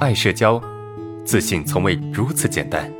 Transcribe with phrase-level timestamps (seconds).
[0.00, 0.58] 爱社交，
[1.26, 2.90] 自信从未如此简单。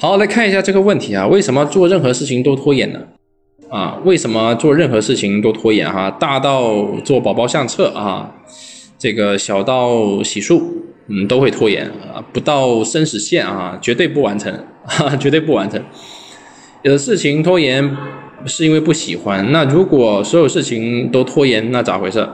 [0.00, 2.98] 好，来看一下这个问题啊，为什么做任何事情都拖延呢？
[3.70, 5.88] 啊，为什么做任何事情都拖延？
[5.88, 8.34] 哈，大到做宝宝相册啊，
[8.98, 10.60] 这个小到洗漱，
[11.06, 14.52] 嗯，都会拖延啊，不到生死线啊，绝对不完成，
[14.82, 15.80] 哈， 绝对不完成。
[16.82, 17.96] 有的事情拖延
[18.46, 22.26] 是因为不喜欢，那如果所有事情都拖延，那咋回事？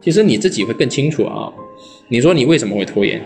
[0.00, 1.52] 其实你自己会更清楚啊。
[2.08, 3.20] 你说你为什么会拖延？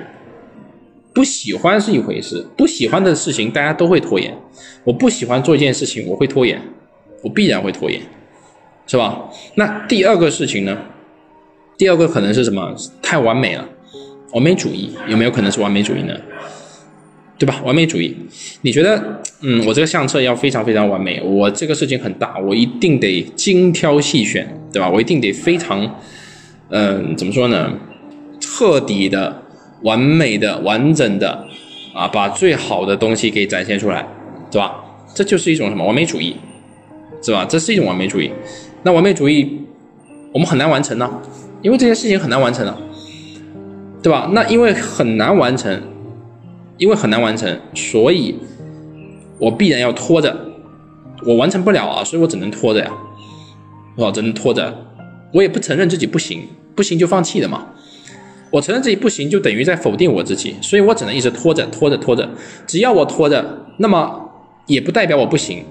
[1.14, 4.36] 不喜欢是一回事，不喜欢的事情大家都会拖延。
[4.82, 6.60] 我不喜欢做一件事情，我会拖延，
[7.22, 8.00] 我必然会拖延，
[8.86, 9.30] 是吧？
[9.54, 10.76] 那第二个事情呢？
[11.76, 12.74] 第二个可能是什么？
[13.02, 13.68] 太完美了，
[14.32, 16.14] 完美主义有没有可能是完美主义呢？
[17.38, 17.60] 对吧？
[17.64, 18.16] 完美主义，
[18.62, 24.88] 你觉得，嗯，我这个相册要非常非常完美，我这个事情很大，我一定得精挑细选，对吧？
[24.88, 26.00] 我一定得非常，
[26.70, 27.72] 嗯，怎么说呢？
[28.40, 29.40] 彻底的。
[29.82, 31.44] 完美的、完整的，
[31.92, 34.06] 啊，把最好的东西给展现出来，
[34.48, 34.76] 对吧？
[35.12, 36.36] 这就是一种什么完美主义，
[37.20, 37.44] 是吧？
[37.44, 38.30] 这是一种完美主义。
[38.84, 39.62] 那完美主义，
[40.32, 41.10] 我们很难完成呢，
[41.62, 42.78] 因为这件事情很难完成啊，
[44.00, 44.30] 对吧？
[44.32, 45.82] 那因为很难完成，
[46.78, 48.36] 因为很难完成，所以
[49.42, 50.36] 我必然要拖着，
[51.26, 52.92] 我完成不了啊，所以我只能拖着呀，
[53.96, 54.12] 是吧？
[54.12, 54.72] 只能拖着，
[55.32, 57.66] 我也不承认自己不行，不行就放弃的嘛。
[58.52, 62.28] 我承认自己不行，就等于在否定我自己，所以我只能一直拖着，拖着，拖着。
[62.68, 63.44] 只要我拖着，
[63.78, 64.30] 那么
[64.66, 65.64] 也不代表我不行，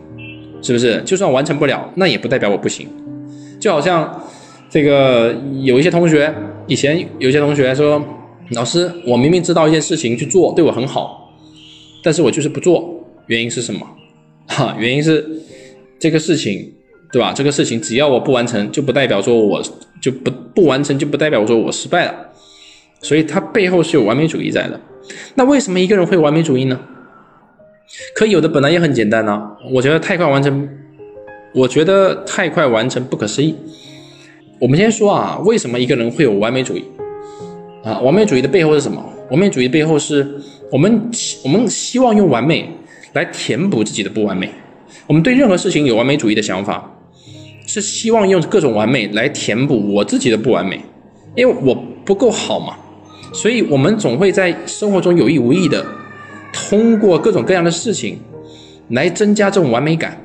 [0.62, 1.02] 是不是？
[1.06, 2.90] 就算完成不了，那也不代表我不行。
[3.58, 4.22] 就好像
[4.70, 6.34] 这个有一些同学，
[6.68, 8.04] 以前有些同学说
[8.52, 11.32] ：“老师，我明明知道一件事情去做对我很好，
[12.04, 13.01] 但是我就是不做，
[13.32, 13.88] 原因是什么？
[14.48, 15.26] 哈，原因是
[15.98, 16.74] 这个事情，
[17.14, 17.32] 对吧？
[17.34, 19.64] 这个事情只要我不完成，就不代表说我
[20.02, 22.14] 就不不完成，就不代表说我失败了。”
[23.02, 24.80] 所以它背后是有完美主义在的，
[25.36, 26.78] 那为什么一个人会完美主义呢？
[28.14, 29.42] 可有的本来也很简单呢。
[29.72, 30.70] 我觉得太快完成，
[31.56, 33.56] 我觉得太快完成不可思议。
[34.60, 36.84] 我们先说啊，为什么一个人会有完美主义？
[37.84, 39.04] 啊，完美主义的背后是什么？
[39.32, 40.40] 完美主义背后是
[40.72, 41.10] 我们
[41.44, 42.70] 我们希望用完美
[43.14, 44.50] 来填补自己的不完美。
[45.08, 46.92] 我们对任何事情有完美主义的想法，
[47.66, 50.82] 是希望用各种完美来填补我自己的不完美，
[51.36, 52.76] 因为我不够好嘛。
[53.34, 55.86] 所以，我们总会在生活中有意无意的，
[56.52, 58.20] 通过各种各样的事情，
[58.90, 60.18] 来增加这种完美感，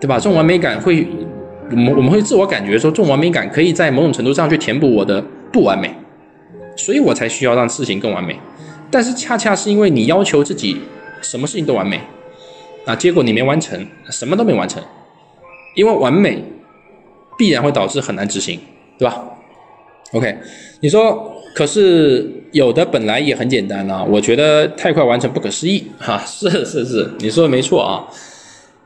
[0.00, 0.16] 对吧？
[0.16, 1.06] 这种完美感会，
[1.70, 5.22] 我们我们会自我感觉说，这种完美感可以在某种程度上去填补我的
[5.52, 5.94] 不完美，
[6.74, 8.36] 所以我才需要让事情更完美。
[8.90, 10.80] 但是，恰恰是因为你要求自己
[11.22, 12.00] 什么事情都完美，
[12.84, 14.82] 啊，结果你没完成，什么都没完成，
[15.74, 16.42] 因为完美
[17.38, 18.60] 必然会导致很难执行，
[18.98, 19.24] 对吧
[20.12, 20.38] ？OK，
[20.80, 21.34] 你说。
[21.54, 28.06] 可是有的本来也很简单啊，我觉得太快完成不可思议哈，是是是，你说的没错啊，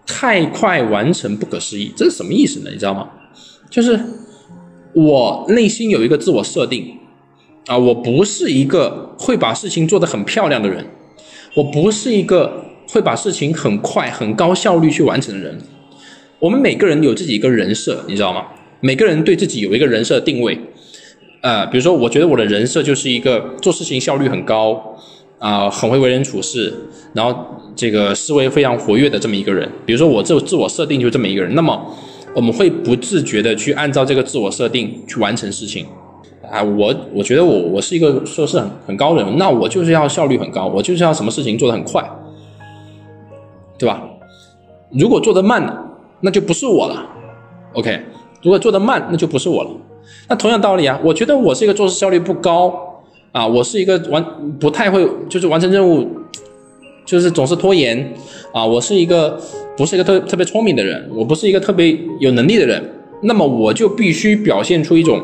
[0.06, 2.70] 太快完成不可思议，这是什么意思呢？
[2.72, 3.10] 你知道吗？
[3.68, 4.00] 就是
[4.94, 6.96] 我内心有一个自我设定
[7.66, 10.86] 啊，我不是一个会把事情做得很漂亮的人，
[11.54, 15.58] 我不是一个会把事情很快很高效率去完成的人。
[16.38, 18.46] 我们每个人有自己一个人设，你知道吗？
[18.80, 20.58] 每个人对自己有一个人设定位。
[21.40, 24.96] 呃，比如说，我觉得我的人设就是一个做事情效率很高，
[25.38, 26.72] 啊，很会为人处事，
[27.14, 27.36] 然后
[27.76, 29.68] 这个思维非常活跃的这么一个人。
[29.84, 31.94] 比如说，我自自我设定就这么一个人，那么
[32.34, 35.84] 我们会不自觉的去按照这个自我设定去完成事情。
[36.50, 42.02] 啊，我我觉得我我是一个做事很很高的人，那我就是要效率很高，我就是要什么事情做得很快，
[43.78, 44.02] 对吧？
[44.90, 45.84] 如果做得慢了，
[46.20, 47.08] 那就不是我了。
[47.72, 47.98] OK，
[48.42, 49.70] 如果做得慢，那就不是我了。
[50.28, 54.22] 那同样道理啊，我觉得我是一个做事效率不高啊，我是一个完
[54.58, 56.06] 不太会就是完成任务，
[57.06, 58.12] 就是总是拖延
[58.52, 59.40] 啊，我是一个
[59.76, 62.84] 不是一个特特别聪明的人，我不是一个特别有能力的人，
[63.22, 65.22] 那么我就必须表现出一种，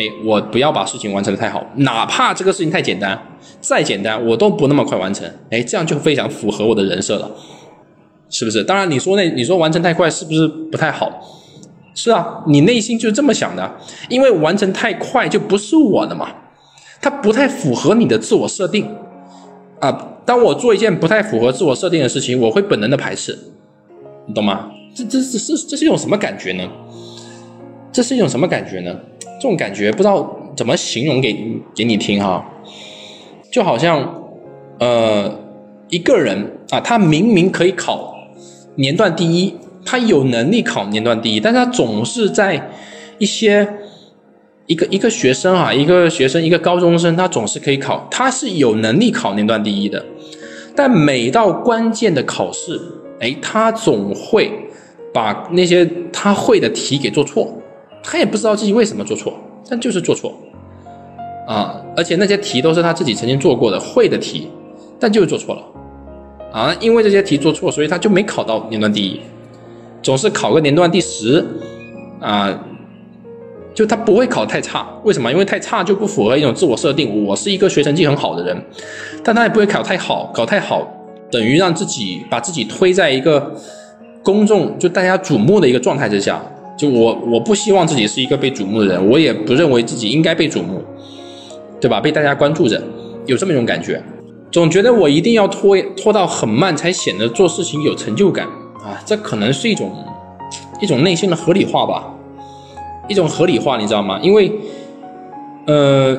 [0.00, 3.20] 哎，我不要把事情完成的太好，哪怕这个事情太简单，
[3.60, 7.30] 再简单我都不那么快完成，哎，这样就非常符合我的人设了，
[8.30, 8.64] 是不是？
[8.64, 11.20] 当然你说那你说完成太快是不是不太好？
[11.94, 13.70] 是啊，你内心就是这么想的，
[14.08, 16.28] 因为完成太快就不是我的嘛，
[17.02, 18.88] 它不太符合你的自我设定
[19.80, 20.06] 啊。
[20.24, 23.36] 当我做一件不太符合自我设定的事情，我会本能的排斥，
[24.26, 24.70] 你懂吗？
[24.94, 26.66] 这这这是这是一种什么感觉呢？
[27.92, 28.96] 这是一种什么感觉呢？
[29.40, 31.34] 这种感觉不知道怎么形容给
[31.74, 32.44] 给你听哈，
[33.50, 34.22] 就好像
[34.78, 35.34] 呃
[35.88, 38.14] 一个人啊，他明明可以考
[38.76, 39.54] 年段第一。
[39.82, 42.70] 他有能力考年段第一，但他总是在
[43.16, 43.66] 一些
[44.66, 50.04] 一个一个学生啊，一个学生，一个高中生，他总是可以考，他是有能力考年段第一的，
[50.76, 52.78] 但每到关键的考试，
[53.20, 54.52] 哎，他总会
[55.14, 57.50] 把那些他会的题给做错，
[58.02, 59.34] 他也不知道自己为什么做错，
[59.68, 60.32] 但就是做错
[61.46, 64.48] 啊，而且那些题都是他自己曾经做过的会的题，
[64.98, 65.62] 但就是做错了
[66.52, 69.20] 啊，因为这些题做错，所以他就没考到年段第一，
[70.02, 71.44] 总是考个年段第十
[72.20, 72.66] 啊。
[73.72, 75.30] 就他不会考太差，为什么？
[75.30, 77.24] 因为太差就不符合一种自我设定。
[77.24, 78.64] 我是一个学成绩很好的人，
[79.22, 80.86] 但他也不会考太好，考太好
[81.30, 83.54] 等于让自己把自己推在一个
[84.24, 86.42] 公众就大家瞩目的一个状态之下。
[86.80, 90.82] 就我我不希望自己是一个被瞩目的人，我也不认为自己应该被瞩目，
[91.78, 92.00] 对吧？
[92.00, 92.82] 被大家关注着，
[93.26, 94.02] 有这么一种感觉，
[94.50, 98.46] 总觉得我一定要拖拖到很慢才显得做事情有成就感
[98.82, 98.96] 啊！
[99.04, 99.92] 这可能是一种
[100.80, 102.14] 一种内心的合理化吧。
[103.08, 104.18] 一种合理化，你知道吗？
[104.22, 104.50] 因为，
[105.66, 106.18] 呃，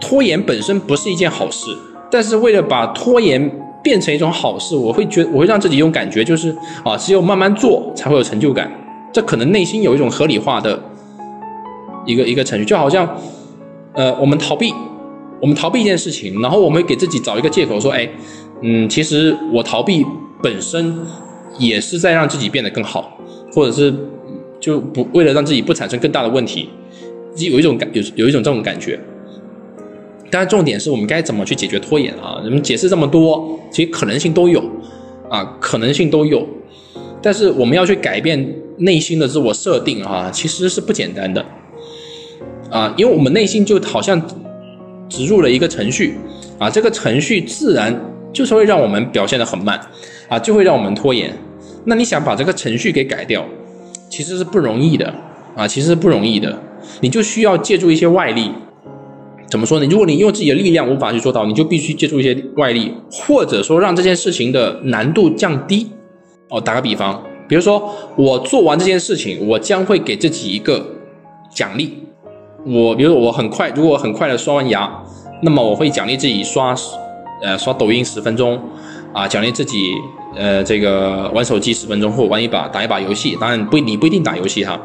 [0.00, 1.66] 拖延本身不是一件好事，
[2.10, 3.48] 但是为了把拖延
[3.84, 6.50] 变成一种好事，我会觉我会让自己有感觉，就是
[6.82, 8.68] 啊，只有慢慢做才会有成就感。
[9.12, 10.82] 这可能内心有一种合理化的
[12.06, 13.08] 一个一个程序，就好像，
[13.94, 14.72] 呃，我们逃避，
[15.40, 18.08] 我们逃避一件事情，然后我们给自己找一个借口，说，哎，
[18.62, 20.04] 嗯，其实我逃避
[20.42, 20.96] 本身
[21.58, 23.18] 也是在让自己变得更好，
[23.52, 23.94] 或者是。
[24.62, 26.68] 就不为了让自己不产生更大的问题，
[27.32, 28.96] 自己有一种感有有一种这种感觉。
[30.30, 32.40] 但是，重点是我们该怎么去解决拖延啊？
[32.44, 34.62] 我们解释这么多，其实可能性都有
[35.28, 36.46] 啊，可能性都有。
[37.20, 41.44] 但是我们要去改变内心的自我设定啊，其实是不简单的
[42.70, 44.20] 啊，因为我们内心就好像
[45.08, 46.16] 植入了一个程序
[46.58, 47.98] 啊，这个程序自然
[48.32, 49.80] 就是会让我们表现的很慢
[50.28, 51.36] 啊，就会让我们拖延。
[51.84, 53.44] 那你想把这个程序给改掉？
[54.08, 55.12] 其实是不容易的
[55.56, 56.58] 啊，其实是不容易的，
[57.00, 58.50] 你就需要借助一些外力。
[59.48, 59.86] 怎么说呢？
[59.90, 65.90] 如果你用自己的力量无法去做到，你就必须借助一些外力，或者说让这件事情的难度降低。
[66.48, 70.82] 哦，打个比方，比如说我做完这件事情，我将会给自己一个
[71.50, 71.98] 奖励。
[72.64, 74.90] 我比如说我很快，如果我很快的刷完牙，
[75.42, 76.74] 那么我会奖励自己刷，
[77.42, 78.58] 呃，刷抖音十分钟，
[79.12, 79.92] 啊，奖励自己。
[80.34, 84.80] 呃，这个玩手机十分钟，或玩一把打一把游戏，当然不你不一定打游戏哈，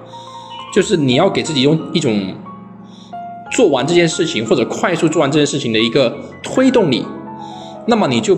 [0.73, 2.33] 就是你要给自己用一种
[3.49, 7.05] 做完这件事情或者快速做完这件事情的一个推动力，
[7.85, 8.37] 那么你就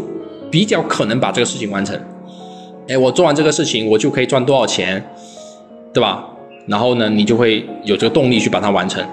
[0.51, 1.99] 比较可能把这个事情完成。
[2.89, 5.07] 哎，我做完这个事情，我就可以赚多少钱，
[5.93, 6.27] 对吧？
[6.65, 9.05] 然后呢，你就会有这个动力去把它完成。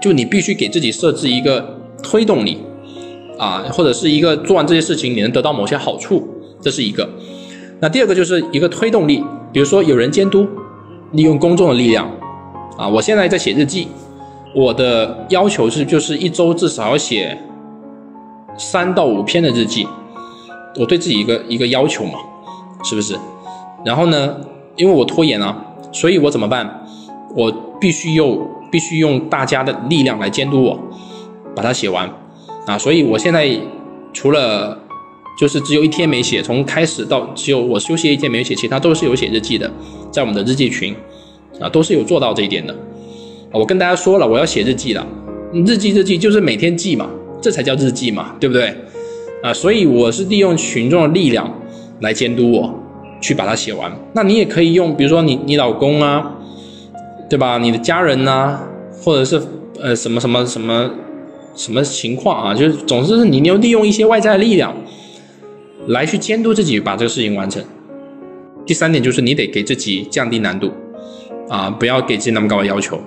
[0.00, 2.58] 就你必须给自己设置一个推动力
[3.38, 6.26] 啊，或者是一个做完这些事情你能得到某些好处。
[6.60, 7.08] 这是一个，
[7.78, 10.46] 那第二个就是一个推动力，比如说有人监督，
[11.12, 12.10] 利用公众的力量，
[12.76, 13.86] 啊，我现在在写日记，
[14.52, 17.38] 我的要求是就是一周至少要写
[18.58, 19.86] 三到五篇的日记，
[20.76, 22.18] 我对自己一个一个要求嘛，
[22.84, 23.16] 是不是？
[23.84, 24.36] 然后呢，
[24.76, 25.56] 因为我拖延啊，
[25.92, 26.86] 所以我怎么办？
[27.34, 27.50] 我
[27.80, 30.78] 必须用必须用大家的力量来监督我，
[31.54, 32.10] 把它写完，
[32.66, 33.48] 啊，所以我现在
[34.12, 34.78] 除了
[35.38, 39.70] 就是只有一天没写，从开始到只有我休息一天没写，其他都是有写日记的，
[40.10, 40.94] 在我们的日记群，
[41.60, 42.74] 啊，都是有做到这一点的。
[43.52, 45.06] 我跟大家说了，我要写日记了，
[45.52, 47.08] 日记日记就是每天记嘛，
[47.40, 48.74] 这才叫日记嘛，对不对？
[49.42, 51.50] 啊，所以我是利用群众的力量
[52.00, 52.74] 来监督我，
[53.20, 53.90] 去把它写完。
[54.12, 56.34] 那你也可以用，比如说你你老公啊，
[57.28, 57.58] 对吧？
[57.58, 58.60] 你的家人呐，
[59.02, 59.40] 或者是
[59.80, 60.90] 呃什么什么什么
[61.54, 62.54] 什么情况啊？
[62.54, 64.74] 就是总之是你要利用一些外在的力量。
[65.86, 67.60] 来去监督自己把这个事情完成。
[68.66, 70.70] 第三点就是你得给自己降低难度，
[71.48, 73.00] 啊，不要给自己那么高的要求。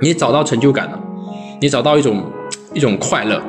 [0.00, 0.98] 你找到成就感了，
[1.60, 2.24] 你找到一种
[2.72, 3.40] 一种快乐，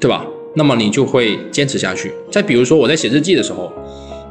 [0.00, 0.24] 对吧？
[0.54, 2.12] 那么你就会坚持下去。
[2.30, 3.72] 再比如说我在写日记的时候，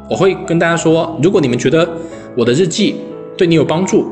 [0.09, 1.87] 我会跟大家说，如果你们觉得
[2.35, 2.95] 我的日记
[3.37, 4.07] 对你有帮助，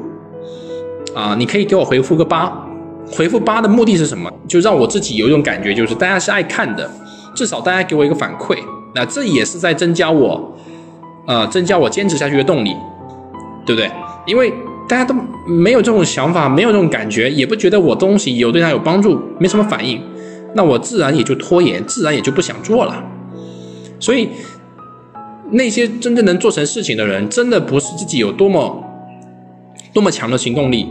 [1.14, 2.66] 啊，你可以给我回复个八。
[3.12, 4.32] 回复八的目的是什么？
[4.48, 6.90] 就让我自己有一种感觉，就是大家是爱看的。
[7.36, 8.58] 至少大家给我一个反馈，
[8.94, 10.56] 那这也是在增加我，
[11.26, 12.76] 呃，增加我坚持下去的动力，
[13.66, 13.90] 对不对？
[14.28, 14.54] 因为
[14.88, 15.16] 大家都
[15.48, 20.02] 没有这种想法，没有这种感觉，也不觉得我东西有对他有帮助，没什么反应，
[20.54, 23.04] 那我自然也就拖延，自然也就不想做了。
[24.00, 24.30] 所以，
[25.52, 28.84] 那些真正能做成事情的人，真的不是自己有多么
[29.94, 30.90] 多么强的行动力，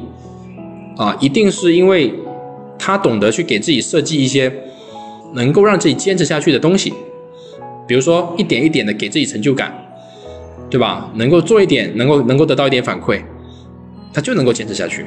[0.97, 2.15] 啊，一定是因为
[2.79, 4.53] 他懂得去给自己设计一些。
[5.35, 6.91] 能够让自己坚持下去的东西，
[7.87, 9.71] 比如说一点一点的给自己成就感，
[10.71, 11.11] 对吧？
[11.17, 13.21] 能够做一点，能够能够得到一点反馈，
[14.11, 15.05] 他就能够坚持下去。